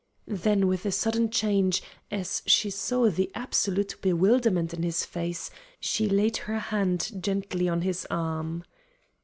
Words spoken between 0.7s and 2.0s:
a sudden change,